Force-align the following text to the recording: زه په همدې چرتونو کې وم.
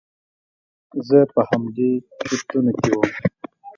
زه 1.07 1.19
په 1.33 1.41
همدې 1.49 1.91
چرتونو 2.21 2.71
کې 2.81 2.89
وم. 2.97 3.09